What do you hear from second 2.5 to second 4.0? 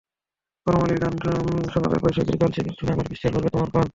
গান শুনে আমার বিশ্বাস ভরবে তোমার প্রাণ।